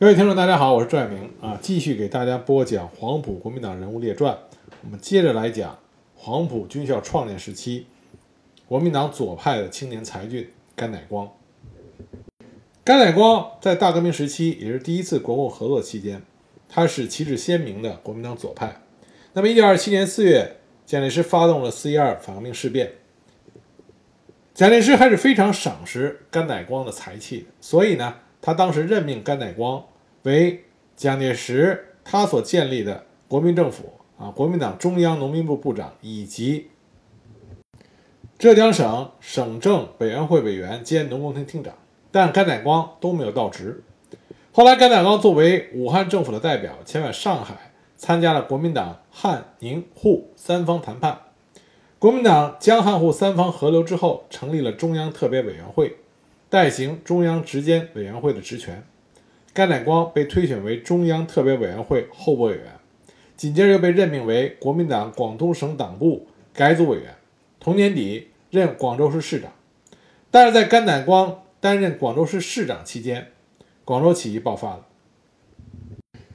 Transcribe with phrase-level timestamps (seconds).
[0.00, 4.34] 各位听众，大家好，我是赵爱明啊，继续给大家播讲黄埔国民党人物列传。
[4.82, 5.78] 我们接着来讲
[6.16, 7.86] 黄埔军校创建时期
[8.66, 11.30] 国民党左派的青年才俊甘乃光。
[12.82, 16.22] 甘乃光在大革命时期，也是第一次国共合作期间，
[16.66, 18.80] 他是旗帜鲜明的国民党左派。
[19.34, 20.56] 那么，一九二七年四月，
[20.86, 22.90] 蒋介石发动了四一二反革命事变，
[24.54, 29.84] 蒋介石还是非常赏识甘乃光的才气的，所以呢，他当时任命甘乃光。
[30.22, 30.64] 为
[30.96, 36.68] 蒋介石他所建立的国民政府啊，国民党中央农民部部长以及
[38.38, 41.74] 浙江省省政委员会委员兼农工厅厅长，
[42.10, 43.82] 但甘乃光都没有到职。
[44.52, 51.18] 后来，甘乃光作为武汉政府的代表前往上海，参加了国民党汉宁沪三方谈判。
[51.98, 55.98] 国民党江汉沪三方合流之后，成立了中央特别委员会，
[56.50, 58.82] 代行中央直监委员会的职权。
[59.54, 62.64] 甘乃光被推选为中央特别委员会候补委员，
[63.36, 67.14] 紧接着又被任命为国民党广东省党部改组委员。
[67.60, 69.52] 同年底任广州市市长。
[70.32, 73.28] 但是在甘乃光担任广州市市长期间，
[73.84, 74.86] 广州起义爆发了。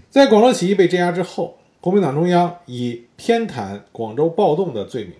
[0.10, 5.14] 在广州起义被镇压之后，国民党中央以偏袒广州暴动的罪名，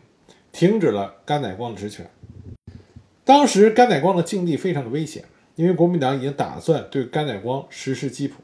[0.54, 2.10] 停止了甘乃光的职权。
[3.26, 5.26] 当时甘乃光的境地非常的危险。
[5.56, 8.36] 因为国民党已经打算对甘乃光实施缉捕，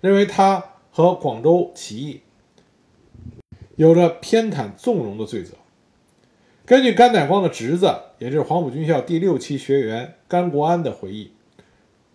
[0.00, 2.20] 认为他和广州起义
[3.74, 5.54] 有着偏袒纵容的罪责。
[6.64, 11.32] 根据甘乃光的侄子，也就是黄埔军校第六期学员甘国安的回忆，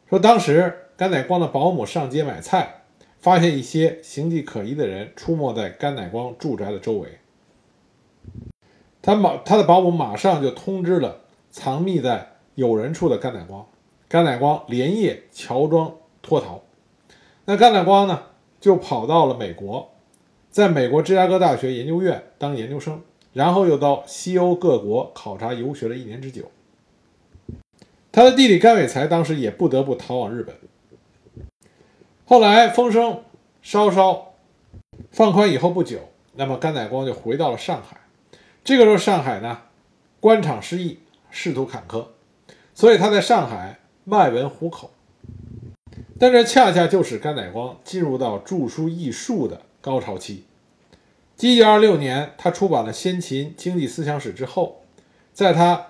[0.09, 2.83] 说当时甘乃光的保姆上街买菜，
[3.19, 7.17] 发现一些形迹可疑的人出没在甘乃光住宅的周围，
[9.01, 13.65] 他马他的保姆马上就通知了藏匿在有人处的甘乃光。
[14.09, 16.61] 甘乃光连夜乔装脱逃，
[17.43, 18.23] 那甘乃光呢，
[18.61, 19.91] 就跑到了美国，
[20.49, 23.01] 在美国芝加哥大学研究院当研究生，
[23.33, 26.49] 然后又到西欧各国考察游学了一年之久。
[28.13, 30.55] 他的弟弟甘伟才当时也不得不逃往日本。
[32.25, 33.21] 后来风声
[33.61, 34.33] 稍稍
[35.11, 35.99] 放宽以后不久，
[36.35, 37.97] 那么甘乃光就回到了上海。
[38.63, 39.63] 这个时候上海呢，
[40.21, 40.99] 官场失意，
[41.31, 42.07] 仕途坎坷，
[42.73, 43.79] 所以他在上海。
[44.09, 44.91] 卖文糊口，
[46.17, 50.45] 但这恰恰就使甘乃光进入到著书艺术的高潮期。
[51.41, 54.81] 一九二六年，他出版了《先秦经济思想史》之后，
[55.33, 55.87] 在他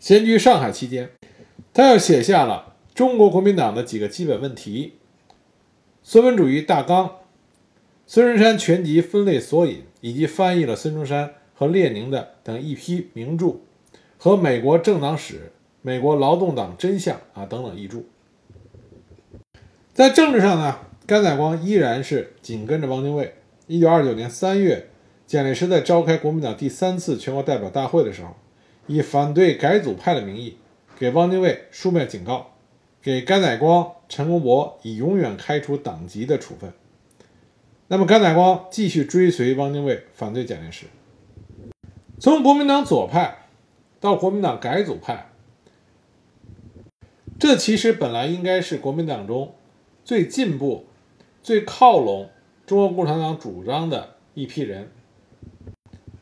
[0.00, 1.10] 闲居上海期间，
[1.72, 4.94] 他又写下了中国国民党的几个基本问题、
[6.02, 7.18] 孙文主义大纲、
[8.08, 13.58] 孙中山全集分类索引，以及翻译了孙中山和列宁的等一批名著
[14.18, 15.52] 和美国政党史。
[15.80, 18.02] 美国劳动党真相啊等等译著，
[19.94, 23.36] 在政治上呢，甘乃光依然是紧跟着汪精卫。
[23.68, 24.88] 一九二九年三月，
[25.26, 28.34] 蒋介石在召开国民党第三次全国代表大会的时候，
[28.88, 30.58] 以反对改组派的名义，
[30.98, 32.54] 给汪精卫书面警告，
[33.00, 36.72] 给甘乃光、陈公博以永远开除党籍的处分。
[37.86, 40.86] 那么甘乃光继续追随汪精卫，反对蒋介石。
[42.18, 43.47] 从国民党左派
[44.00, 45.30] 到国民党改组派。
[47.38, 49.54] 这其实本来应该是国民党中
[50.04, 50.86] 最进步、
[51.42, 52.30] 最靠拢
[52.66, 54.90] 中国共产党主张的一批人，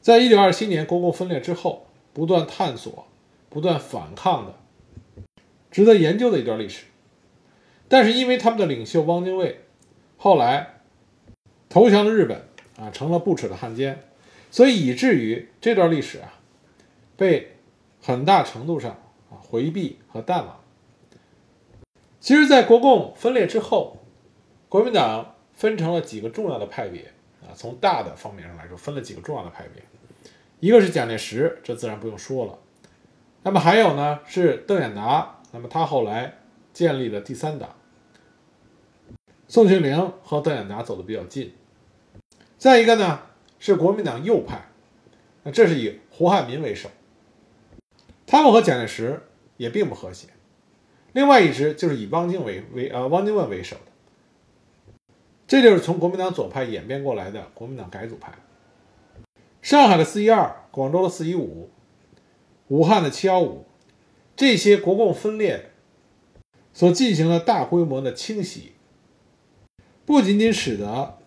[0.00, 3.06] 在一九二七年国共分裂之后，不断探索、
[3.48, 4.54] 不断反抗的，
[5.70, 6.84] 值得研究的一段历史。
[7.88, 9.60] 但是因为他们的领袖汪精卫
[10.16, 10.80] 后来
[11.68, 12.42] 投降了日本
[12.78, 14.02] 啊，成了不耻的汉奸，
[14.50, 16.40] 所以以至于这段历史啊，
[17.16, 17.55] 被
[18.06, 18.92] 很大程度上
[19.30, 20.60] 啊回避和淡忘。
[22.20, 23.96] 其实，在国共分裂之后，
[24.68, 27.12] 国民党分成了几个重要的派别
[27.42, 27.50] 啊。
[27.56, 29.82] 从大的方面上来说，分了几个重要的派别，
[30.60, 32.56] 一个是蒋介石，这自然不用说了。
[33.42, 36.38] 那么还有呢，是邓演达，那么他后来
[36.72, 37.70] 建立了第三党。
[39.48, 41.52] 宋庆龄和邓演达走的比较近。
[42.56, 43.22] 再一个呢，
[43.58, 44.64] 是国民党右派，
[45.42, 46.88] 那这是以胡汉民为首，
[48.26, 49.22] 他们和蒋介石
[49.56, 50.28] 也并不和谐。
[51.12, 53.92] 另外一支就是以汪精卫为呃汪精卫为首的，
[55.46, 58.34] 这就是从国民党左派演变过来的国民党改组派。
[59.62, 61.70] 上海的四一二，广州的四一五，
[62.68, 63.64] 武汉的七幺五，
[64.36, 65.70] 这些国共分裂
[66.74, 68.74] 所进行的大规模的清洗，
[70.04, 71.18] 不仅仅使得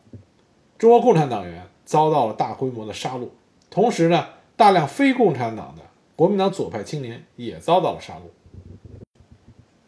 [0.78, 3.30] 中国共产党员遭到了大规模的杀戮，
[3.70, 5.84] 同时呢，大量非共产党的
[6.20, 8.24] 国民党左派青年也遭到了杀戮。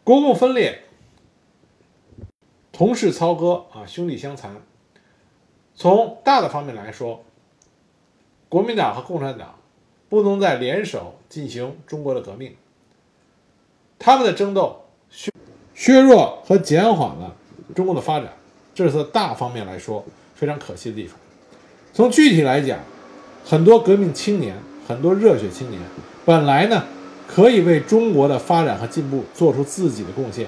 [0.02, 0.84] 国共分裂
[2.72, 4.56] 同室操戈啊，兄弟相残。
[5.74, 7.22] 从大的方面来说，
[8.48, 9.56] 国民党和共产党
[10.08, 12.56] 不能再联手进行中国的革命，
[13.98, 15.30] 他们的争斗削
[15.74, 17.36] 削弱和减缓了
[17.74, 18.32] 中国的发展，
[18.74, 20.02] 这是大方面来说
[20.34, 21.18] 非常可惜的地方。
[21.92, 22.78] 从具体来讲，
[23.44, 24.56] 很多革命青年，
[24.88, 25.78] 很多热血青年，
[26.24, 26.84] 本来呢
[27.26, 30.46] 可以为中国的发展和进步做出自己的贡献，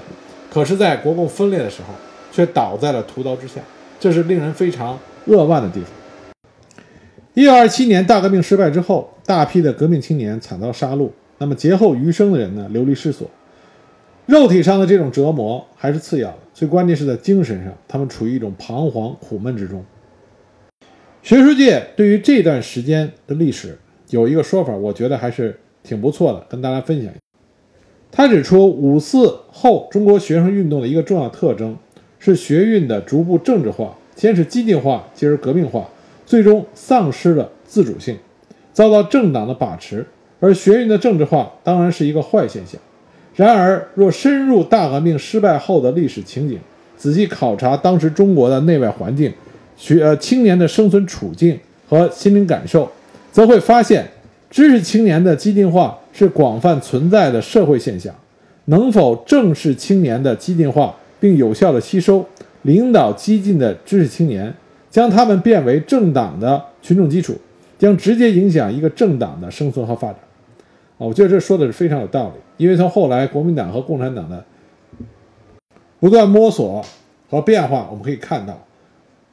[0.53, 1.95] 可是，在国共分裂的时候，
[2.31, 3.61] 却倒在了屠刀之下，
[3.99, 5.89] 这是令人非常扼腕的地方。
[7.33, 13.29] 一九二七年大革命失败之后，大批的革命青年惨遭杀戮，那么劫后余生的人呢，流离失所。
[14.27, 19.85] 肉体上的这种折磨还是次要的，最关键是在精神上，他们处于一种彷徨苦闷之中。
[21.23, 23.77] 学术界对于这段时间的历史
[24.11, 27.13] 有一个说法，我觉得还是挺不错的，跟大家分享。
[28.11, 31.77] 他指出，五四后中国学生运动的一个重要特征
[32.19, 35.89] 是学运的逐步政治化，先是激进化，继而革命化，
[36.27, 38.17] 最终丧失了自主性，
[38.73, 40.05] 遭到政党的把持。
[40.41, 42.81] 而学运的政治化当然是一个坏现象。
[43.35, 46.59] 然而，若深入大革命失败后的历史情景，
[46.97, 49.33] 仔细考察当时中国的内外环境。
[49.77, 51.59] 学呃青年的生存处境
[51.89, 52.89] 和心灵感受，
[53.33, 54.07] 则会发现，
[54.55, 58.15] 知识青年的激进化是广泛存在的社会现象。
[58.67, 62.25] 能否正视青年的激进化，并有效的吸收、
[62.63, 64.55] 领导激进的知识青年，
[64.89, 67.37] 将他们变为政党的群众基础，
[67.77, 70.19] 将直接影响一个政党的生存和发展。
[70.99, 72.35] 啊，我觉得这说的是非常有道理。
[72.57, 74.45] 因为从后来国民党和共产党的
[75.99, 76.81] 不断摸索
[77.29, 78.65] 和变化，我们可以看到。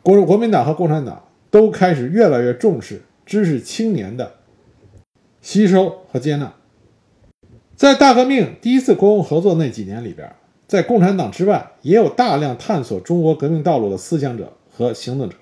[0.02, 1.22] 国国民党和共产党
[1.52, 4.32] 都开始越来越重视知识青年的
[5.42, 6.54] 吸收和接纳。
[7.76, 10.32] 在大革命第一次国共合作那几年里边，
[10.68, 15.36] 在共产党之外，也有大量探索中国革命道路的思想者和行动者，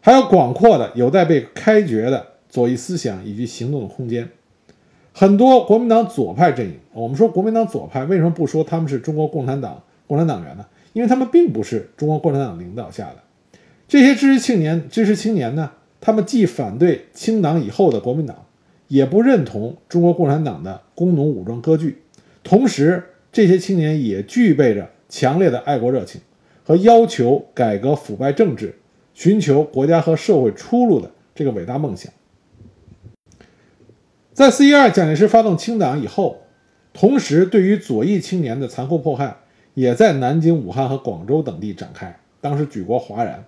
[0.00, 4.28] 还有广阔的有待被开掘的左翼思想以及行动的空间。
[5.12, 10.64] 很多国民党左派阵营，我们说国民党左派，为什么不说他们是中国共产党共产党员呢？
[10.92, 13.16] 因为他们并不是中国共产党领导下的。
[13.88, 15.72] 这些知识青年、知识青年呢？
[16.00, 18.46] 他们既反对清党以后的国民党，
[18.90, 22.02] 也不认同中国共产党的工农武装割据。
[22.42, 26.20] 同时，这些青年也具备着强烈的爱国热情
[26.64, 28.80] 和要求改革腐败政治、
[29.14, 32.12] 寻求国家和社会出路的这个伟大梦想。
[34.32, 36.38] 在四一二蒋介石发动清党以后，
[36.92, 39.36] 同时对于左翼青年的残酷迫害
[39.74, 43.44] 也在南京、武汉和广州等地展开，当时举国哗然。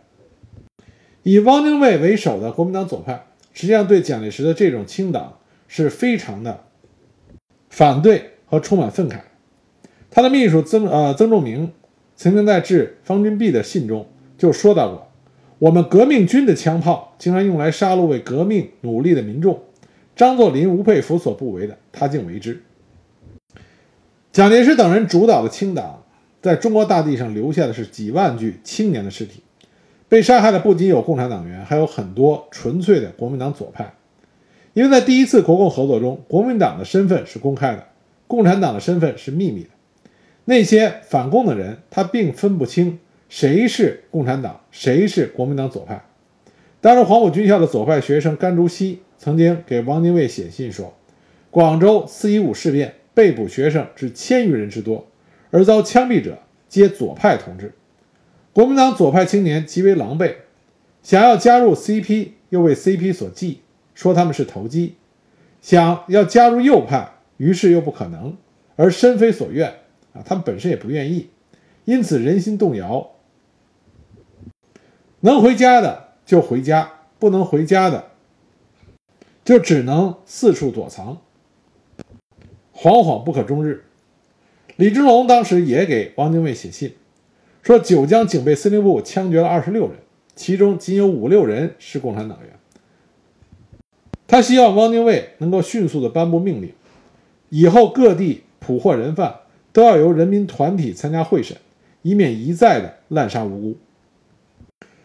[1.25, 5.39] 以汪精卫为首的国民党左派，实际上对蒋介石的这种清党
[5.69, 6.65] 是非常的
[7.71, 9.21] 反对和充满愤慨。
[10.11, 11.73] 他的秘书曾呃曾仲明
[12.17, 14.07] 曾经在致方君碧的信中
[14.37, 15.09] 就说到过
[15.59, 19.63] ：“我们革命军的枪炮竟然用来杀戮为革命努力的民众，
[20.17, 22.63] 张作霖、吴佩孚所不为的，他竟为之。”
[24.33, 26.05] 蒋介石等人主导的清党，
[26.41, 29.43] 在中国大地上留下的是几万具青年的尸体。
[30.13, 33.95] 被杀害的不仅有共产党员，还有很多纯粹的国民党左派。
[34.75, 37.87] 因为在第一次国共合作中，国民党的身份是公开的，
[38.27, 39.71] 共产党的身份是秘密的。
[40.45, 42.99] 那些反共的人，他并分不清
[43.31, 46.05] 谁是共产党，谁是国民党左派。
[46.83, 50.93] 当时黄埔军校的左派学生甘竹溪曾经给汪精卫写信说
[51.51, 55.07] ：“广州四一五事变被捕学生至千余人之多，
[55.51, 56.37] 而遭枪毙者
[56.69, 57.73] 皆左派同志。”
[58.53, 60.35] 国民党左派青年极为狼狈，
[61.03, 63.61] 想要加入 CP，又为 CP 所忌，
[63.95, 64.97] 说他们是投机；
[65.63, 68.37] 想要加入右派，于是又不可能，
[68.77, 69.71] 而身非所愿
[70.13, 71.31] 啊，他们本身也不愿意，
[71.87, 73.13] 因此人心动摇。
[75.21, 78.11] 能回家的就回家，不能回家的
[79.43, 81.23] 就只能四处躲藏，
[82.75, 83.85] 惶惶不可终日。
[84.77, 86.95] 李之龙当时也给汪精卫写信。
[87.63, 89.99] 说九江警备司令部枪决了二十六人，
[90.35, 92.51] 其中仅有五六人是共产党员。
[94.27, 96.73] 他希望汪精卫能够迅速的颁布命令，
[97.51, 99.37] 以后各地捕获人犯
[99.73, 101.57] 都要由人民团体参加会审，
[102.03, 103.77] 以免一再的滥杀无辜。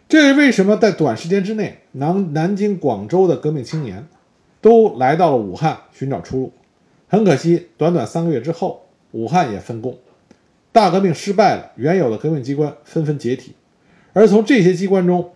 [0.09, 4.07] 这是为什么在短时间之内，南南京、广州的革命青年
[4.61, 6.53] 都来到了武汉寻找出路。
[7.07, 9.97] 很可惜，短短三个月之后，武汉也分共。
[10.77, 13.55] 大革命失败了，原有的革命机关纷纷解体，
[14.13, 15.31] 而从这些机关中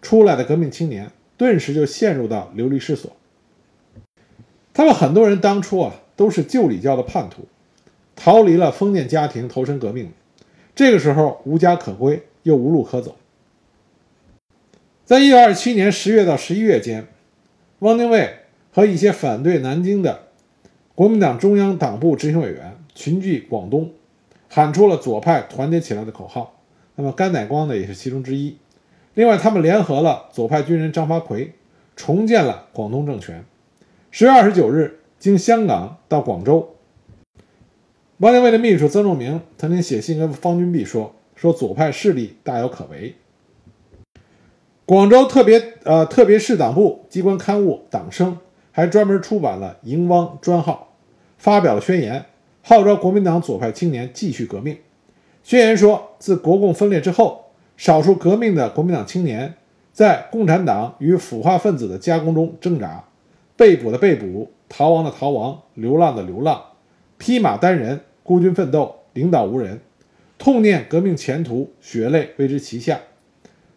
[0.00, 3.14] 出来的革命青年，顿时就陷入到流离失所。
[4.72, 7.42] 他们很多人当初啊，都是旧礼教的叛徒，
[8.16, 10.10] 逃离了封建家庭，投身革命。
[10.74, 13.14] 这个时候无家可归，又无路可走。
[15.04, 17.06] 在一九二七年十月到十一月间，
[17.80, 18.36] 汪精卫
[18.72, 20.28] 和一些反对南京的
[20.94, 23.92] 国民党中央党部执行委员群聚广东，
[24.48, 26.54] 喊出了“左派团结起来”的口号。
[26.96, 28.56] 那么甘乃光呢，也是其中之一。
[29.14, 31.52] 另外，他们联合了左派军人张发奎，
[31.96, 33.44] 重建了广东政权。
[34.10, 36.76] 十月二十九日，经香港到广州，
[38.18, 43.14] 汪精卫的秘书曾仲明曾经写信跟方君碧说：“说左派势力大有可为。”
[44.86, 48.32] 广州特别呃特别市党部机关刊物《党声》
[48.72, 50.94] 还专门出版了《迎汪》专号，
[51.36, 52.24] 发表了宣言，
[52.68, 54.76] 号召国民党左派青年继续革命。
[55.42, 57.46] 宣言说，自国共分裂之后，
[57.78, 59.54] 少数革命的国民党青年
[59.90, 63.02] 在共产党与腐化分子的夹攻中挣扎，
[63.56, 66.62] 被捕的被捕，逃亡的逃亡，流浪的流浪，
[67.16, 69.80] 披马单人，孤军奋斗，领导无人，
[70.36, 73.00] 痛念革命前途，血泪为之旗下。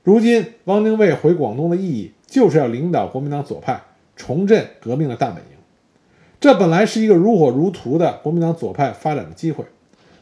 [0.03, 3.81] 如今，汪精卫回广东的意义，就是要领导国民党左派
[4.17, 5.50] 重振革命的大本营。
[6.41, 9.63] 这本来是一个如火如荼的国民党左派发展的机会，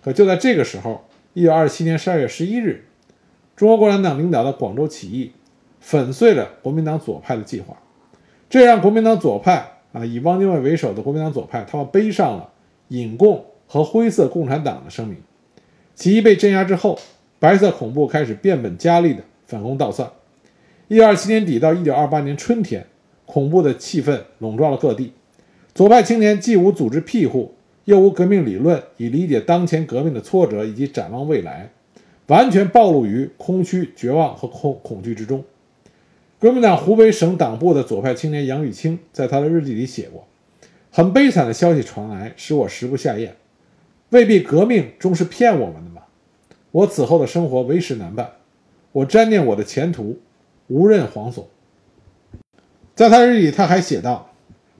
[0.04, 2.84] 可就在这个时候，一九二七年十二月十一日，
[3.56, 5.32] 中国共产党领导的广州起义
[5.80, 7.78] 粉碎了国民党左派的计划，
[8.50, 12.50] 这让国民党左派啊，以汪精卫为首的国民党左派，他们背上了
[12.90, 15.18] 引共和灰色共产党的声明。
[15.96, 17.00] 起义被镇压之后，
[17.40, 19.24] 白色恐怖开始变本加厉的。
[19.48, 20.12] 反攻倒算，
[20.90, 22.86] 一九二七年底到一九二八年春天，
[23.26, 25.14] 恐怖的气氛笼罩了各地。
[25.74, 27.54] 左派青年既无组织庇护，
[27.86, 31.72] 又无革命理论以理解当前革命的挫折以及展望未来，
[32.28, 35.44] 完全暴露于空虚、绝望和恐恐惧之中。
[36.40, 40.26] 国民党湖北省党部的左派青年杨玉清在他的日记里写过
[40.92, 43.36] ：“很悲惨的消息传来，使我食不下咽。
[44.10, 46.02] 未必革命终是骗我们的吗？
[46.72, 48.32] 我此后的生活为时难办。”
[48.92, 50.20] 我瞻念我的前途，
[50.68, 51.44] 无任惶悚。
[52.96, 54.29] 在他日记，他还写道：“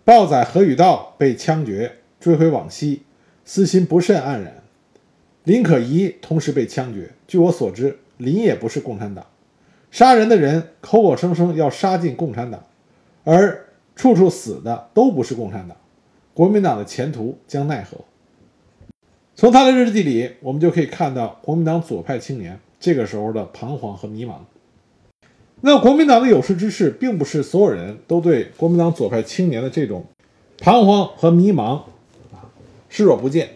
[0.10, 3.04] 豹仔何宇道被枪决，追悔往昔，
[3.46, 4.64] 私心不甚黯然。
[5.44, 7.12] 林可怡同时被枪决。
[7.28, 9.24] 据我所知，林也不是共产党。
[9.92, 12.64] 杀人的人口口声声要杀尽共产党，
[13.24, 15.78] 而处处死的都不是共产党。
[16.34, 17.96] 国民党的前途将奈何？”
[19.38, 22.60] 从他的日记里，我们就可以看到国民党左派青年。
[22.80, 24.38] 这个时候的彷徨和迷茫。
[25.62, 30.06] 那国民党的有识之士，并不是所有人都对国民党左派青年的这种
[30.58, 31.82] 彷徨和迷茫
[32.32, 32.48] 啊
[32.88, 33.50] 视若不见。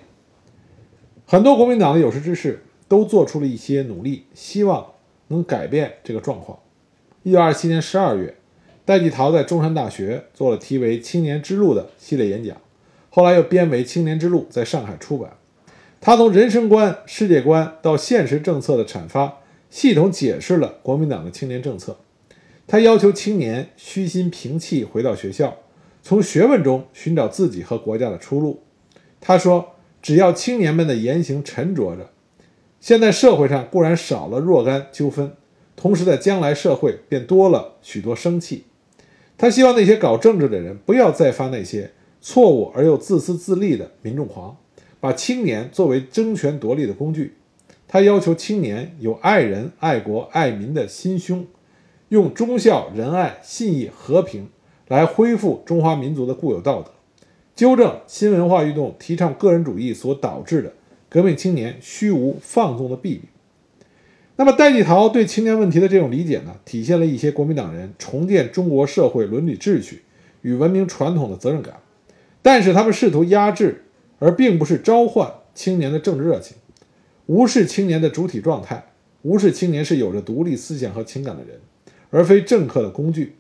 [1.25, 4.86] 很多国民党的有识之士都做出了一些努力，希望
[5.29, 6.60] 能改变这个状况。
[7.24, 8.36] 一九二七年十二月，
[8.83, 12.57] 戴季陶在中山大学做了题为《青年之路》的系列演讲，
[13.10, 15.38] 后来又编为《青年之路》在上海出版。
[16.01, 19.39] 他从人生观、世界观到现实政策的阐发，
[19.74, 21.98] 系统解释了国民党的青年政策。
[22.68, 25.58] 他要求青年虚心平气，回到学校，
[26.03, 28.62] 从学问中寻找自己和国家的出路。
[29.20, 32.12] 他说：“只要青年们的言行沉着着，
[32.80, 35.32] 现在社会上固然少了若干纠纷，
[35.75, 38.65] 同时在将来社会便多了许多生气。”
[39.39, 44.56] 他希望那些搞政治的人不要再发那些错误而又自私自利的民众狂。
[45.00, 47.34] 把青年作为争权夺利的工具，
[47.94, 51.46] 他要求青年有爱人、爱国、爱民的心胸，
[52.10, 54.50] 用忠孝、仁爱、信义、和平
[54.88, 56.90] 来恢复中华民族的固有道德，
[57.56, 60.74] 纠正新文化运动提倡个人主义所导致的
[61.08, 63.26] 革命青年虚无放纵的弊病。
[64.38, 70.02] 那么，戴季陶对青年问题的这种理解呢，体现了一些国民党人重建中国社会伦理秩序
[70.42, 71.76] 与文明传统的责任感，
[72.42, 73.84] 但是他们试图压制。
[74.20, 76.56] 而并不是召唤青年的政治热情，
[77.25, 78.84] 无视青年的主体状态，
[79.22, 81.60] 无视青年是有着独立思想和情感的人，
[82.10, 83.36] 而非政客的工具。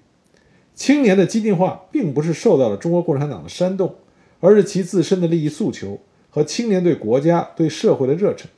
[0.73, 3.95] 青年的激进化并不是受到了中国共产党的煽动，
[4.39, 5.99] 而是其自身的利益诉求
[6.29, 8.49] 和青年对国家、对社会的热忱。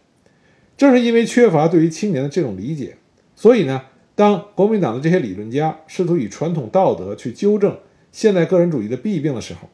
[0.77, 2.97] 正是因为缺乏对于青年的这种理解，
[3.35, 3.81] 所以呢，
[4.13, 7.77] 当国民党的这些理论家试图以传统道德去纠正
[8.11, 9.69] 现代个人主义的弊病的时候，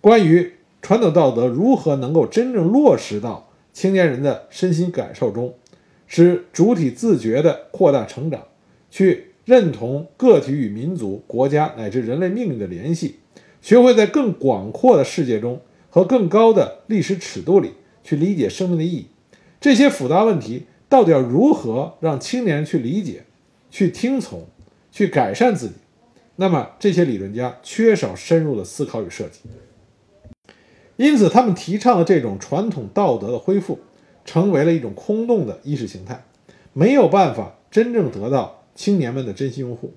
[0.00, 0.52] 关于。
[0.82, 5.54] 传统道德如何能够真正落实到青年人的身心感受中，
[6.06, 8.46] 使主体自觉地扩大成长，
[8.90, 13.16] 去认同个体与民族、国家乃至人类命运的联系，
[13.62, 17.72] 学会在更广阔的世界中和更高的历史尺度里
[18.02, 19.06] 去理解生命的意义？
[19.60, 23.24] 这些复杂问题到底要如何让青年人去理解、
[23.70, 24.46] 去听从、
[24.90, 25.74] 去改善自己？
[26.36, 29.40] 那么这些理论家缺少深入的思考与设计。
[31.00, 33.78] 因此，他们提倡的这种传统道德的恢复，
[34.26, 36.26] 成为了一种空洞的意识形态，
[36.74, 39.94] 没有办法真正得到青年们的真心拥护。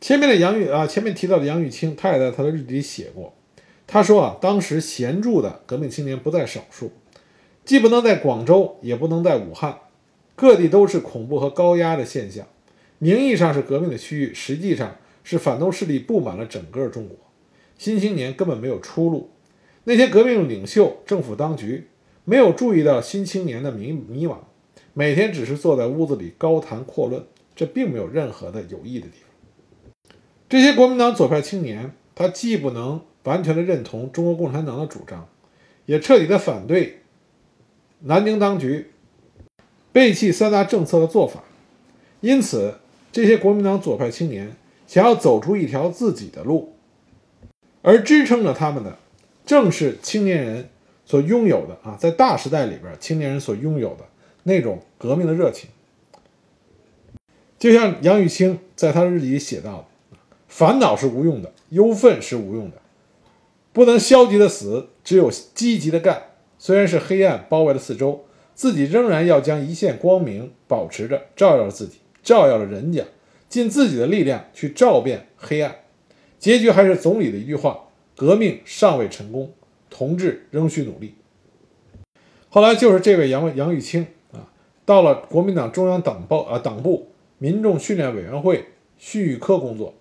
[0.00, 3.34] 前面的杨玉啊，前面提到的杨玉清，他也在他的日记里写过，
[3.88, 6.92] 他说啊，当时闲住的革命青年不在少数，
[7.64, 9.76] 既不能在广州，也不能在武汉，
[10.36, 12.46] 各地都是恐怖和高压的现象。
[13.00, 17.16] 名义上是革命的区域，实际上是反动势力布满了整个中国。
[17.84, 19.28] 新青年根本没有出路。
[19.84, 21.88] 那些革命领袖、政府当局
[22.24, 24.38] 没有注意到新青年的迷迷惘，
[24.94, 27.22] 每天只是坐在屋子里高谈阔论，
[27.54, 30.16] 这并没有任何的有益的地方。
[30.48, 35.28] 这些国民党左派青年，他既不能完全的认同中国共产党的主张，
[35.84, 37.02] 也彻底的反对
[38.00, 38.92] 南京当局
[39.92, 41.44] 背弃三大政策的做法，
[42.22, 42.76] 因此。
[43.12, 44.56] 这些国民党左派青年
[44.88, 46.73] 想要走出一条自己的路，
[47.84, 48.96] 而支撑着他们的，
[49.44, 50.70] 正是青年人
[51.04, 54.06] 所拥有的啊，在大时代里边，青年人所拥有的
[54.44, 55.68] 那种革命的热情。
[57.58, 59.84] 就像杨玉清在他日记里写到的
[60.48, 62.78] ：“烦恼是无用的，忧愤是无用的，
[63.74, 66.22] 不能消极的死，只有积极的干。
[66.58, 68.24] 虽然是黑暗包围了四周，
[68.54, 73.04] 自己仍然要将一线光明保持着，照耀着自己。”照耀着人家，
[73.50, 75.76] 尽自己的力量去照遍黑暗。
[76.44, 79.54] 结局还是总理的一句话：革命尚未成功，
[79.88, 81.14] 同志仍需努力。
[82.50, 84.52] 后来就是这位杨杨玉清啊，
[84.84, 87.08] 到了国民党中央党报啊党部
[87.38, 88.66] 民众训练委员会
[88.98, 89.94] 训育科工作，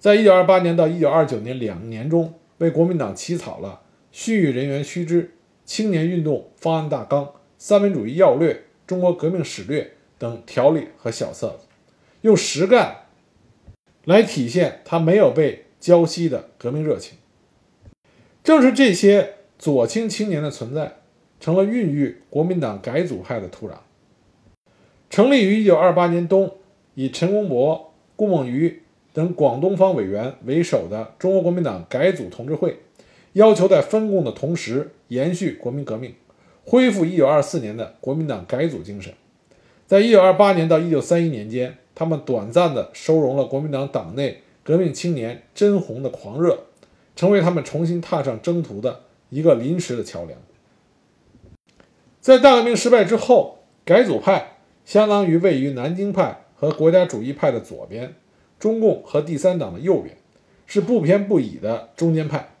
[0.00, 9.92] 在一九二八年到一九二九年两年中，为国民党起草了训育人员须知、青年运动方案大纲、三民主义要略、中国革命史略。
[10.18, 11.66] 等条例和小册子，
[12.22, 13.04] 用实干
[14.04, 17.16] 来体现他没有被浇熄的革命热情。
[18.42, 20.96] 正是这些左倾青年的存在，
[21.38, 23.74] 成了孕育国民党改组派的土壤。
[25.08, 26.54] 成立于1928年冬，
[26.96, 28.82] 以陈公博、顾孟余
[29.12, 32.80] 等广东方委员为首的中国国民党改组同志会，
[33.34, 36.16] 要求在分共的同时延续国民革命，
[36.64, 39.12] 恢复1924年的国民党改组精神。
[39.86, 46.64] 在一九二八年到一九三一年间，他们短暂地收容了国民党党内革命青年真红的狂热，
[47.14, 50.36] 成为他们重新踏上征途的一个临时的桥梁。
[52.20, 58.16] 在大革命失败之后，改组派相当于位于南京派和国家主义派的左边，
[58.58, 60.16] 中共和第三党的右边，
[60.66, 62.56] 是不偏不倚的中间派。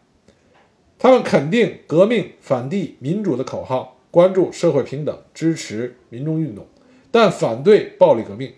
[1.00, 6.64] 他们肯定革命、反帝、民主的口号，关注社会平等，支持民众运动。
[7.10, 8.52] 但反对暴力革命，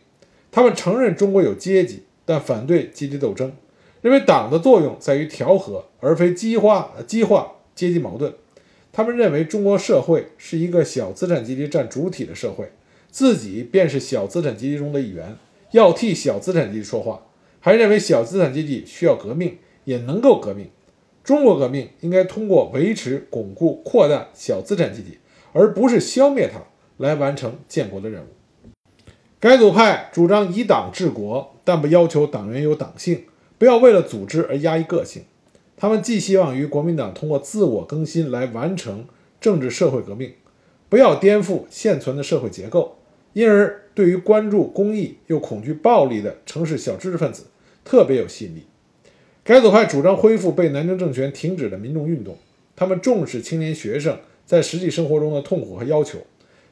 [0.51, 3.51] 他们承认中国有阶级，但反对阶级斗争，
[4.03, 8.35] 认为党的作用在于调和，而非激化激化阶级矛盾。
[8.93, 12.71] 他们认为中国社会是一个小资产阶级占主体的社会，
[13.11, 15.38] 自己便是小资产阶级中的一员，
[15.71, 17.23] 要替小资产阶级说话。
[17.61, 20.69] 还认为小资产阶级需要革命，也能够革命。
[21.25, 25.17] 中国革命应该通过维持、巩固、扩大小资产阶级，
[25.55, 26.61] 而不是消灭它，
[26.99, 28.27] 来完成建国的任务。
[29.40, 33.22] 改组派主张以党治国，但不要求党员有党性，
[33.57, 35.22] 不要为了组织而压抑个性。
[35.77, 39.07] 他们寄希望于国民党通过自我更新来完成
[39.40, 40.33] 政治社会革命，
[40.88, 42.98] 不要颠覆现存的社会结构。
[43.33, 47.46] 因而，对于关注公益又恐惧暴力的城市小知识分子
[47.85, 48.64] 特别有吸引力。
[49.44, 52.37] 改组派主张恢复被南京政权停止的民众运动，
[52.74, 56.18] 他们重视青年学生在实际生活中的痛苦和要求，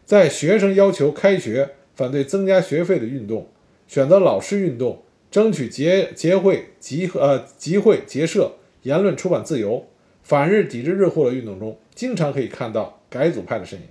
[0.04, 1.75] 在学生要求开学。
[1.96, 3.48] 反对增加学费的运动，
[3.88, 9.86] 选择老师运动，争取结结会集呃集会结社，言论出版自由，
[10.22, 13.86] 反日抵制日货的运动中，经常可以看到改组派的身影。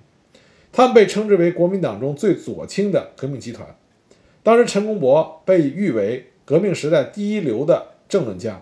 [0.72, 3.76] 他们被称之为国民党中最左倾的革命集团。
[4.44, 8.62] 当时陈公博被誉为革命时代第一流的政论家。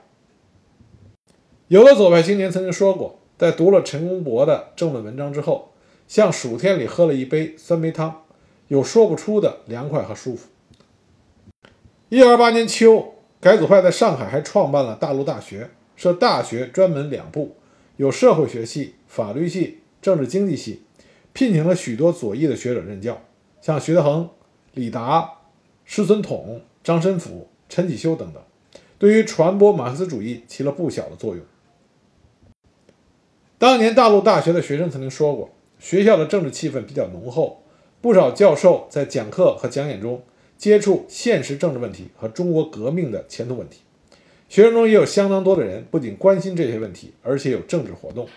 [1.68, 5.74] 有的左派青年曾经说过，在读了陈公博的政论文章之后，
[6.08, 8.23] 像暑天里喝了一杯酸梅汤。
[8.74, 10.48] 有说不出的凉快和舒服。
[12.10, 17.56] 一九二八年秋，改组派在上海还创办了大陆大学，设大学专门两部，
[17.98, 20.82] 有社会学系、法律系、政治经济系，
[21.34, 23.22] 聘请了许多左翼的学者任教，
[23.62, 24.28] 像徐德恒、
[24.74, 25.30] 李达、
[25.86, 28.42] 施存统、张申府、陈启修等等，
[28.98, 31.46] 对于传播马克思主义起了不小的作用。
[33.60, 37.60] 当年大陆大学的学生曾经说过，学校的政治气氛比较浓厚。
[38.04, 40.22] 不少教授在讲课和讲演中
[40.58, 43.80] 接触现实政治问题和中国革命的前途问题，
[44.50, 48.28] 学生中也有相当多的人不仅关心这些问题，而且有政治活动。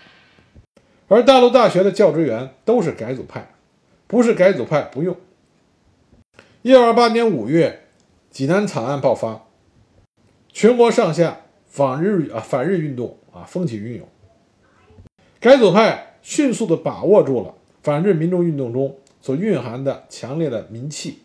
[1.09, 3.55] 而大陆大学的教职员都是改组派，
[4.07, 5.17] 不是改组派不用。
[6.61, 7.81] 一九二八年五月，
[8.31, 9.47] 济南惨案爆发，
[10.53, 14.07] 全国上下反日啊反日运动啊风起云涌，
[15.41, 18.95] 改组派迅速地把握住了反日民众运动中
[19.27, 21.19] 所蕴含的强烈的民气，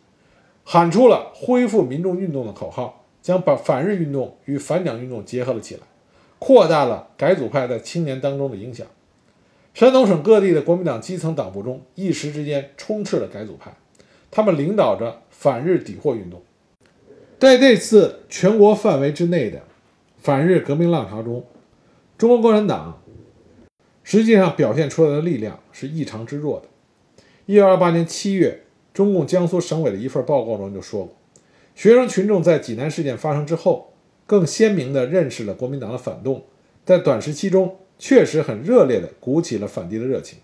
[0.64, 5.82] 喊出了恢复民众运动的口号，将把反日运动与反蒋运动结合了起来，
[6.40, 8.84] 扩大了改组派在青年当中的影响。
[9.72, 13.72] 山东省各地的国民党基层党部中，一时之间充斥了改组派，
[14.32, 15.22] 他们领导着。
[15.30, 16.42] 反日抵货运动，
[17.38, 19.62] 在这次全国范围之内的
[20.18, 21.44] 反日革命浪潮中，
[22.18, 23.00] 中国共产党
[24.02, 26.66] 实际上表现出来的力量是异常之弱的。
[27.46, 28.62] 一九二八年七月，
[28.94, 31.16] 中共江苏省委的一份报告中就说过，
[31.74, 33.92] 学生群众在济南事件发生之后，
[34.26, 36.44] 更鲜明地认识了国民党的反动，
[36.85, 40.38] 在短时期中确实很热烈地鼓起了反帝的热情。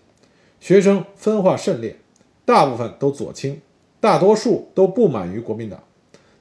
[0.59, 1.95] 学生分化甚烈，
[2.43, 3.61] 大部分都左倾。
[4.01, 5.83] 大多数都不满于国民党，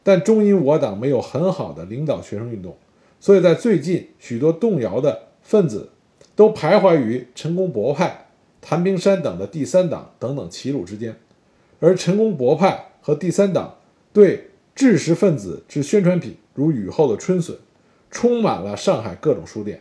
[0.02, 2.76] 但终因我党没有很好的领导学生运动，
[3.18, 5.90] 所以在最近许多动摇的分子
[6.36, 8.27] 都徘徊于陈公博派、
[8.60, 11.16] 谭平山等的第三党等等齐鲁之间，
[11.80, 13.76] 而陈公博派和第三党
[14.12, 17.56] 对知识分子之宣传品如雨后的春笋，
[18.10, 19.80] 充满了上海各种书店。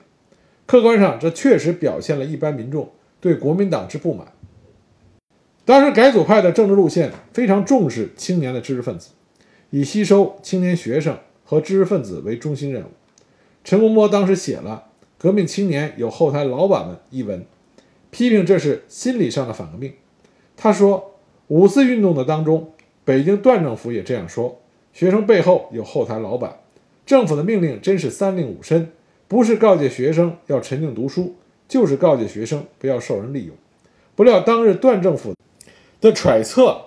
[0.66, 4.28] 客观上，这确实表现了一般民众对国民党之不满。
[5.66, 9.10] 当时改组派的政治路线非常重视青年的知识分子，
[9.70, 12.92] 以吸收青年学生和知识分子为中心任务。
[13.64, 14.86] 陈公博当时写了
[15.18, 17.46] 《革命青年有后台老板们》一文，
[18.12, 19.94] 批评这是心理上的反革命。
[20.56, 21.16] 他说，
[21.48, 22.72] 五四运动的当中，
[23.04, 24.60] 北京段政府也这样说：
[24.94, 26.58] 学生背后有后台老板，
[27.06, 28.92] 政府的命令真是三令五申，
[29.28, 31.36] 不是告诫学生要沉静读书，
[31.68, 33.56] 就是告诫学生不要受人利用。
[34.16, 35.34] 不料当日段政府。
[36.00, 36.80] 的揣测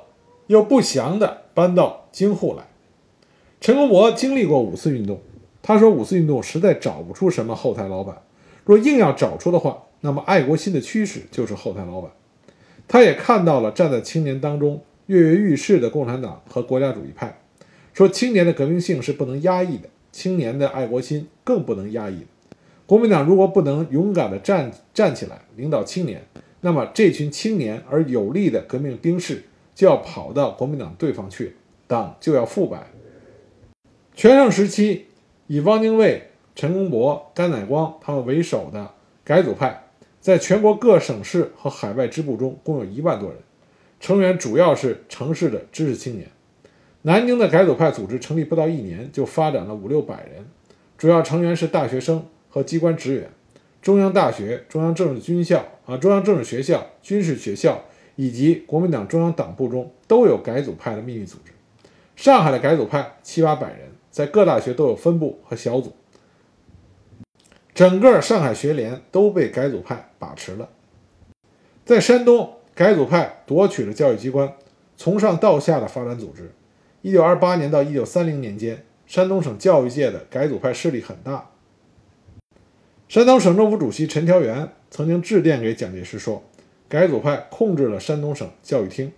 [0.46, 2.68] 又不祥地搬到京沪来。
[3.61, 5.20] 陈公博经历过五四运动，
[5.62, 8.22] 他说五四运动实在找不出什么后台老板，
[8.64, 12.10] 若硬要找出的话，那么爱国心的驱使就是后台老板。
[12.88, 17.40] 他也看到了站在青年当中跃跃欲试的共产党和国家主义派，
[17.92, 22.26] 说青年的革命性是不能压抑的，青年的爱国心更不能压抑。
[22.86, 26.22] 国民党如果不能勇敢地站站起来，领导青年。
[26.62, 32.88] 那么，这群青年而有力的革命兵士就要跑到国民党对方去，党就要腐败。
[34.14, 35.06] 全盛时期，
[35.46, 38.90] 以汪精卫、陈公博、甘乃光他们为首的
[39.24, 39.84] 改组派，
[40.20, 43.38] 在全国各省市和海外支部中共有一万多人，
[43.98, 46.28] 成员主要是城市的知识青年。
[47.02, 50.46] 南京的改组派组织成立不到一年，就发展了五六百人，
[50.98, 53.30] 主要成员是大学生和机关职员。
[53.80, 57.83] 中央大学、中央政治军校啊、中央政治学校、军事学校
[58.16, 61.52] 以及国民党中央党部中都有改组派的秘密组织。
[62.14, 65.94] 上海的改组派七八百人，在各大学都有分部和小组。
[67.72, 70.68] 整个上海学联都被改组派把持了。
[71.85, 74.52] 在山东，改组派夺取了教育机关，
[74.96, 76.52] 从上到下的发展组织。
[77.02, 81.50] 一九二八年到一九三零年间，山东省教育界的改组派势力很大。
[83.09, 86.44] 山东省政府主席陈调元曾经致电给蒋介石说
[86.88, 89.11] ：“改组派控制了山东省教育厅，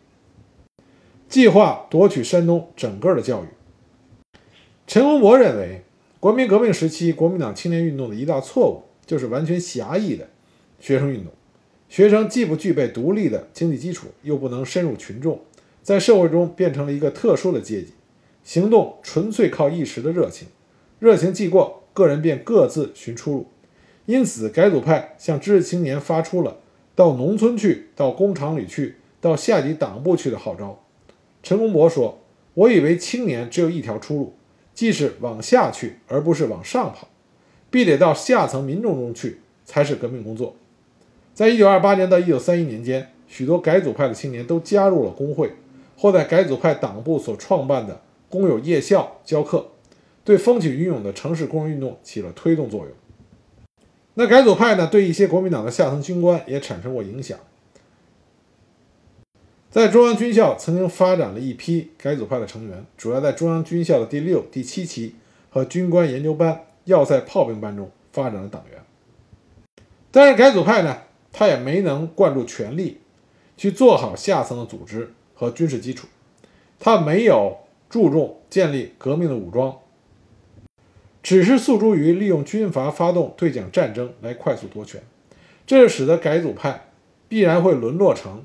[1.28, 3.48] 计划夺取山东整个的教育。”
[4.86, 5.82] 陈文博认为，
[6.20, 10.28] 国民革命时期国民党青年运动的一大错误就是完全狭义的
[10.82, 11.32] 学生运动。
[11.88, 15.40] 学生既不具备独立的经济基础，又不能深入群众，
[15.82, 17.92] 在社会中变成了一个特殊的阶级，
[18.42, 20.48] 行动纯粹靠一时的热情，
[20.98, 23.46] 热情既过，个人便各自寻出路。
[24.06, 26.58] 因此，改组派向知识青年发出了
[26.96, 30.82] 到农村去、到工厂里去、到下级党部去的号召。
[31.42, 32.18] 陈公博说
[32.54, 34.34] ：“我以为青年只有一条出路，
[34.74, 37.08] 即是往下去，而不是往上跑，
[37.70, 40.56] 必得到下层民众中去，才是革命工作。”
[41.34, 45.54] 在1928年到1931年间，许多改组派的青年都加入了工会，
[45.96, 49.68] 或在改组派党部所创办的工友夜校教课，
[50.24, 52.88] 对风起云涌的城市工人运动起了推动作用。
[54.14, 57.38] 那改组派呢，对一些国民党的下层军官也产生过影响。
[59.70, 65.14] 在中央军校曾经发展了一批改组派的成员，主要在中央军校的第六、第七期
[65.48, 68.78] 和军官研究班、要塞炮兵班中发展了党员。
[70.10, 70.98] 但是改组派呢，
[71.32, 73.00] 他也没能灌注全力
[73.56, 76.06] 去做好下层的组织和军事基础，
[76.78, 77.56] 他没有
[77.88, 79.78] 注重建立革命的武装。
[81.22, 85.00] 只是诉诸于利用军阀发动对蒋战争来快速夺权，
[85.64, 86.88] 这就使得改组派
[87.28, 88.44] 必然会沦落成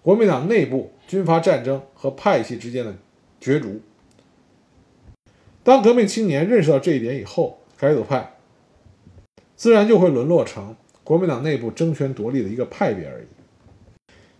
[0.00, 2.94] 国民党内部军阀战争和派系之间的
[3.40, 3.80] 角逐。
[5.64, 8.36] 当革命青年认识到这一点以后，改组派
[9.56, 10.76] 自然就会沦落成
[11.08, 13.26] 国民党内部争权夺利的一个派别而已。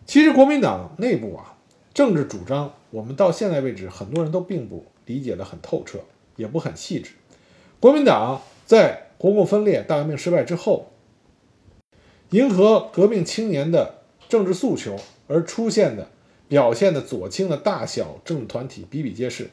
[0.04, 1.56] 其实，国民党内部啊，
[1.94, 6.00] 政治主张，我们到现在为止，很多人都并不理解得很透彻，
[6.36, 7.12] 也不很细致。
[7.80, 10.90] 国民党在国共分裂、大革命失败之后，
[12.32, 14.94] 迎合革命青年的政治诉求
[15.26, 16.10] 而出现的、
[16.48, 19.48] 表现的左倾的大小政治团体比比皆是。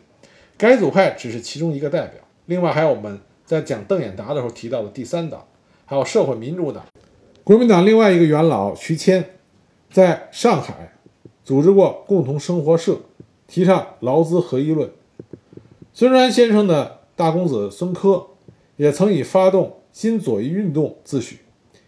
[0.58, 5.48] 改组派只是其中一个代表，另外还有我们在讲邓演达的时候提到的第三党，
[5.86, 6.84] 还有社会民主党。
[7.46, 9.24] 国民党另外一个元老徐谦，
[9.92, 10.94] 在上海
[11.44, 12.98] 组织过共同生活社，
[13.46, 14.90] 提倡劳资合一论。
[15.94, 18.26] 孙中山先生的大公子孙科
[18.78, 21.36] 也曾以发动新左翼运动自诩，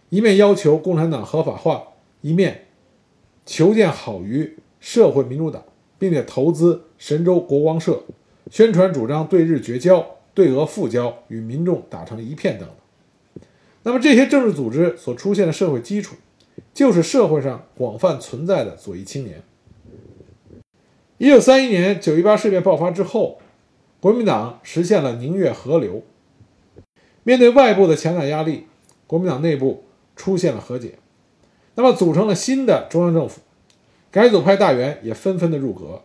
[0.09, 1.87] 一面要求共产党合法化，
[2.21, 2.67] 一面
[3.43, 5.63] 求见好于社会民主党，
[5.97, 8.03] 并且投资神州国光社。
[8.51, 12.69] 宣传主张对日绝交、对俄复交，与民众打成一片等。
[13.87, 16.17] 那么这些政治组织所出现的社会基础，
[16.73, 19.41] 就是社会上广泛存在的左翼青年。
[21.17, 23.39] 一九三一年九一八事变爆发之后，
[24.01, 26.03] 国民党实现了宁越合流。
[27.23, 28.67] 面对外部的强大压力，
[29.07, 29.85] 国民党内部
[30.17, 30.95] 出现了和解，
[31.75, 33.39] 那么组成了新的中央政府，
[34.11, 36.01] 改组派大员也纷纷的入阁。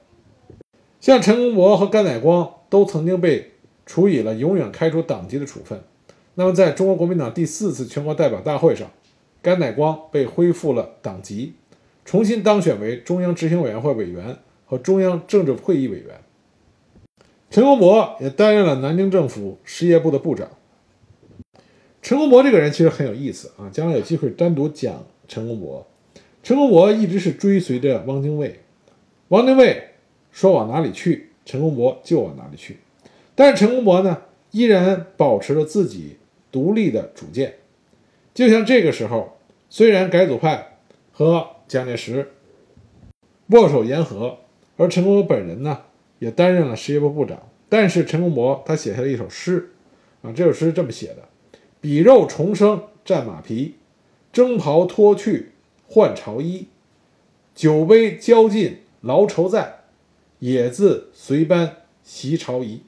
[1.00, 5.82] 像陈公博和甘乃光都曾经被处以了永远开除党籍的处分。
[6.34, 8.90] 那么，在中国国民党第四次全国代表大会上，
[9.42, 11.54] 甘乃光被恢复了党籍，
[12.04, 16.20] 重新当选为中央执行委员会委员和中央政治会议委员。
[17.50, 20.48] 陈公博也担任了南京政府实业部的部长。
[22.00, 25.86] 陈公博这个人其实很有意思啊，将来有机会单独讲陈公博。
[26.42, 28.60] 陈公博一直是追随着汪精卫，
[29.28, 29.90] 汪精卫。
[30.32, 32.78] 说往哪里去，陈公博就往哪里去。
[33.34, 36.16] 但是陈公博呢，依然保持了自己
[36.52, 37.56] 独立的主见。
[38.32, 39.36] 就像这个时候，
[39.68, 40.78] 虽然改组派
[41.10, 42.30] 和蒋介石
[43.48, 44.38] 握手言和，
[44.76, 45.82] 而陈公博本人呢，
[46.20, 47.48] 也担任了实业部部长。
[47.68, 49.70] 但是陈公博他写下了一首诗，
[50.22, 51.28] 啊，这首诗是这么写的
[51.80, 53.74] ：“比肉重生战马皮，
[54.32, 55.52] 征袍脱去
[55.88, 56.68] 换朝衣，
[57.54, 59.80] 酒杯浇尽劳愁在。”
[60.38, 62.82] 也自随班习朝仪，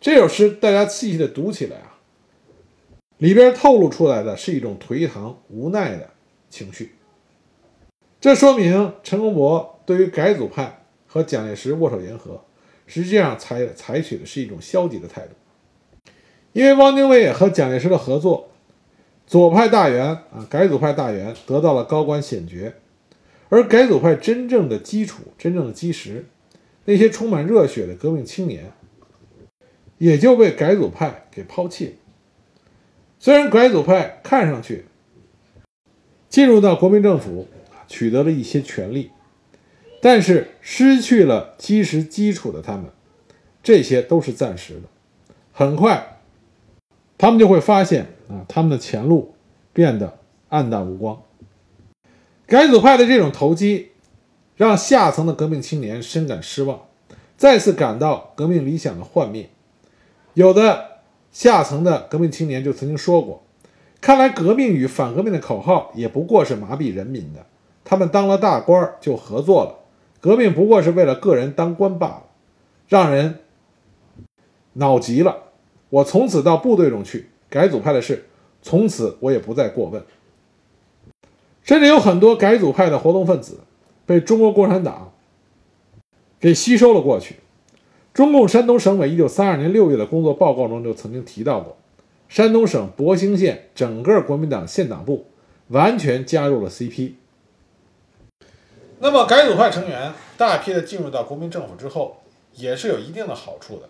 [0.00, 1.97] 这首诗大家细细的读起来啊，
[3.18, 6.10] 里边透露出来的是一种颓唐无奈的
[6.48, 6.92] 情绪。
[8.20, 12.42] 这说明陈公博对于改组派和蒋介石握手言和，
[12.86, 15.30] 实际上采采取的是一种消极的态度。
[16.52, 18.48] 因为汪精卫和蒋介石的合作，
[19.26, 22.74] 左派大员啊，改组派大员得到了高官显爵，
[23.48, 26.24] 而改组派真正的基础、真正的基石。
[26.84, 28.72] 那些充满热血的革命青年，
[29.98, 31.92] 也就被改组派给抛弃了。
[33.18, 34.86] 虽然改组派看上去
[36.28, 37.48] 进入到国民政府，
[37.86, 39.10] 取得了一些权利，
[40.00, 42.86] 但是失去了基石基础的他们，
[43.62, 44.82] 这些都是暂时的。
[45.52, 46.18] 很快，
[47.16, 49.34] 他们就会发现啊，他们的前路
[49.72, 51.22] 变得暗淡无光。
[52.46, 53.90] 改组派的这种投机。
[54.56, 56.88] 让下层的革命青年深感失望，
[57.36, 59.50] 再次感到革命理想的幻灭。
[60.34, 60.97] 有的
[61.38, 63.44] 下层的革命青年就曾经说过
[64.02, 67.46] ：“看来革命与反革命的口号也不过是麻痹人民的。
[67.84, 69.78] 他们当了大官就合作了，
[70.20, 72.24] 革命不过是为了个人当官罢了，
[72.88, 73.38] 让人
[74.72, 75.44] 恼极了。
[75.90, 78.26] 我从此到部队中去，改组派的事，
[78.60, 80.04] 从此我也不再过问。”
[81.62, 83.60] 甚至有很多改组派的活动分子。
[84.04, 85.12] 被中国共产党
[86.40, 87.36] 给吸收了过去。
[88.18, 91.76] 中共山东省委一九三二年六月的工作报告中就曾经提到过，
[92.28, 95.26] 山东省博兴县整个国民党县党部
[95.68, 97.12] 完全加入了 CP。
[98.98, 102.16] 那么改组派成员大批的进入到国民政府之后，
[102.54, 103.88] 也是有一定的好处的。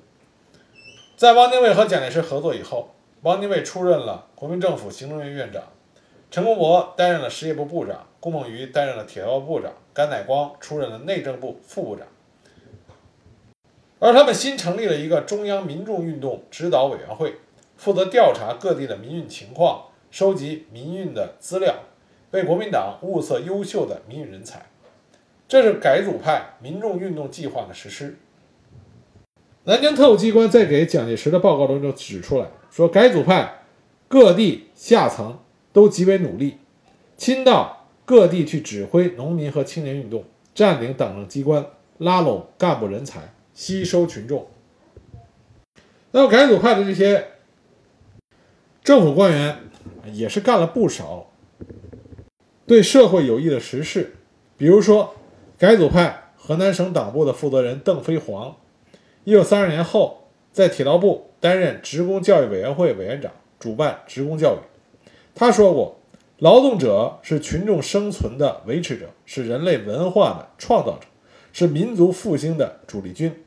[1.17, 2.91] 在汪精卫和蒋介石合作以后，
[3.23, 5.63] 汪精卫出任了国民政府行政院院长，
[6.31, 8.05] 陈公博担任了实业部部长。
[8.21, 12.07] 顾孟余担任了铁道部部长，甘乃光出任了内政部副部长，
[13.99, 17.37] 而他们新成立了一个中央民众运动指导委员会，
[17.77, 21.75] 负责调查各地的民运情况，收集民运的资料，
[22.31, 24.67] 为国民党物色优秀的民运人才。
[25.49, 28.17] 这是改组派民众运动计划的实施。
[29.65, 33.63] 南京特务机关在给蒋介石的报告中就指出来说，改组派
[34.07, 35.39] 各地下层
[35.73, 36.59] 都极为努力，
[37.17, 37.77] 亲到。
[38.09, 41.67] 各地去指挥农民和青年运动，占领党政机关，
[41.99, 44.47] 拉拢干部人才，吸收群众。
[46.13, 47.33] 那么改组派的这些
[48.85, 49.59] 政府官员
[50.13, 51.27] 也是干了不少
[52.69, 54.15] 对社会有益的实事，
[54.57, 55.17] 比如说
[55.59, 58.55] 改组派河南省党部的负责人邓飞黄，
[59.25, 64.59] 一九三二年后在铁道部担任职工教育委员会委员长，主办职工教育。
[65.35, 65.97] 他说过。
[66.41, 71.09] 劳动者是群众生存的维持者，是人类文化的创造者，
[71.53, 73.43] 是民族复兴的主力军。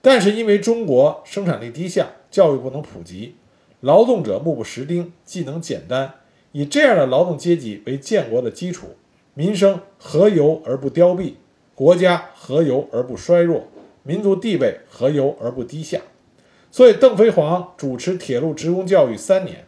[0.00, 3.34] 但是因为中国生产力低下，教育不能普及，
[3.80, 6.14] 劳动者目不识丁，技能简单，
[6.52, 8.96] 以这样的劳动阶级为建国的基础，
[9.34, 11.34] 民生何由而不凋敝？
[11.74, 13.68] 国家何由而不衰弱？
[14.02, 16.00] 民族地位何由而不低下？
[16.70, 19.66] 所以，邓飞黄主持铁路职工教育三年，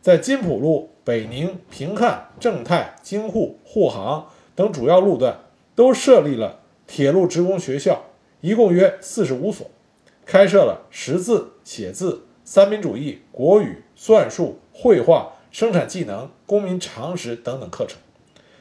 [0.00, 0.88] 在金浦路。
[1.04, 5.36] 北宁、平汉、正太、京沪、沪杭等主要路段
[5.74, 8.04] 都设立了铁路职工学校，
[8.40, 9.68] 一共约四十五所，
[10.32, 17.98] 开设了识字、写字、三民主义、国语、算术、绘画、生产技能、公民常识等等课程，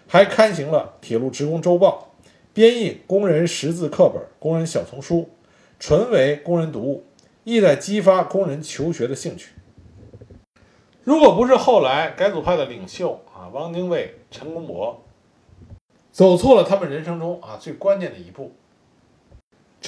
[0.05, 2.11] 还刊行了《铁路职工周报》，
[2.53, 5.29] 编印工人识字课本、工人小丛书，
[5.79, 7.05] 纯为工人读物，
[7.45, 9.53] 意在激发工人求学的兴趣。
[11.05, 15.05] 如果不是后来改组派的领袖啊，汪精卫、陈公博
[16.11, 18.51] 走错了他们人生中啊最关键的一步，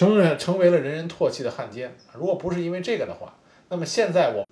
[0.03, 1.95] 成人成为了人人唾弃的汉奸。
[2.13, 3.37] 如果不是因为这个的话，
[3.69, 4.45] 那么现在我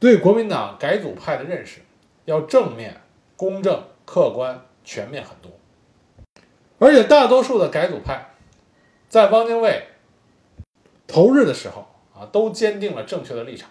[0.00, 1.82] 对国民党改组派的认识
[2.24, 3.00] 要正面、
[3.36, 5.52] 公正、客观、全面很多。
[6.80, 8.34] 而且大多数的改组派
[9.08, 9.86] 在汪精卫
[11.06, 13.70] 投日的时候啊，都坚定了正确的立场。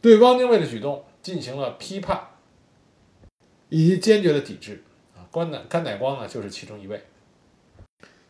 [0.00, 2.28] 对汪精卫的举动进行了批判，
[3.68, 4.84] 以及坚决的抵制
[5.16, 7.02] 啊，关乃甘乃光呢就是其中一位。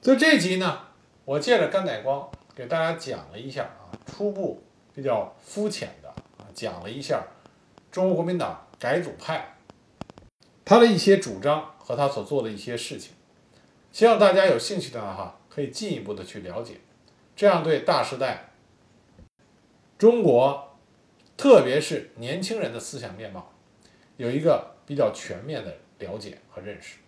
[0.00, 0.80] 所以这集呢，
[1.24, 4.62] 我借着甘乃光给大家讲了一下啊，初步
[4.94, 7.24] 比较肤浅的啊，讲了一下
[7.90, 9.56] 中国国民党改组派
[10.64, 13.12] 他的一些主张和他所做的一些事情，
[13.92, 16.80] 希望大家有兴趣的哈可以进一步的去了解，
[17.34, 18.50] 这样对大时代
[19.98, 20.70] 中国。
[21.36, 23.52] 特别是年轻人的思想面貌，
[24.16, 26.98] 有一个比较全面的了解和认识。